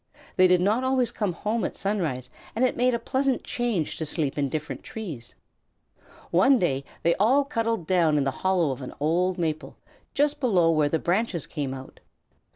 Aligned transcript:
They 0.35 0.47
did 0.47 0.61
not 0.61 0.83
always 0.83 1.11
come 1.11 1.33
home 1.33 1.63
at 1.63 1.75
sunrise, 1.75 2.31
and 2.55 2.65
it 2.65 2.75
made 2.75 2.95
a 2.95 2.97
pleasant 2.97 3.43
change 3.43 3.97
to 3.97 4.05
sleep 4.07 4.35
in 4.35 4.49
different 4.49 4.81
trees. 4.81 5.35
One 6.31 6.57
day 6.57 6.83
they 7.03 7.13
all 7.17 7.45
cuddled 7.45 7.85
down 7.85 8.17
in 8.17 8.23
the 8.23 8.31
hollow 8.41 8.71
of 8.71 8.81
an 8.81 8.95
old 8.99 9.37
maple, 9.37 9.77
just 10.15 10.39
below 10.39 10.71
where 10.71 10.89
the 10.89 10.97
branches 10.97 11.45
come 11.45 11.75
out. 11.75 11.99